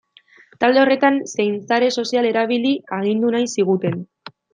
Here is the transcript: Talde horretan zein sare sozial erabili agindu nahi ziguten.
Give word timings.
Talde 0.63 0.79
horretan 0.83 1.19
zein 1.35 1.59
sare 1.71 1.89
sozial 2.03 2.29
erabili 2.31 2.71
agindu 3.01 3.31
nahi 3.37 3.51
ziguten. 3.57 4.01